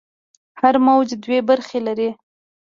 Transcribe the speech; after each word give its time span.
هر 0.59 0.75
موج 0.85 1.07
دوې 1.23 1.39
برخې 1.49 1.79
لري. 1.87 2.09